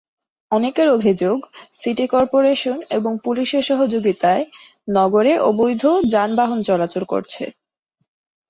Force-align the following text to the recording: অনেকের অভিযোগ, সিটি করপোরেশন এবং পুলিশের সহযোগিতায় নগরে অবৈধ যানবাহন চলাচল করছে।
অনেকের 0.51 0.87
অভিযোগ, 0.89 1.37
সিটি 1.73 2.05
করপোরেশন 2.07 2.77
এবং 2.89 3.11
পুলিশের 3.23 3.63
সহযোগিতায় 3.63 4.43
নগরে 4.87 5.33
অবৈধ 5.49 5.83
যানবাহন 6.13 6.59
চলাচল 6.61 7.03
করছে। 7.03 7.43